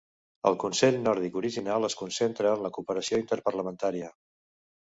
El 0.51 0.55
Consell 0.61 0.97
Nòrdic 1.01 1.37
original 1.41 1.85
es 1.91 1.97
concentra 2.01 2.55
en 2.55 2.65
la 2.67 2.73
cooperació 2.81 3.23
interparlamentària. 3.25 4.13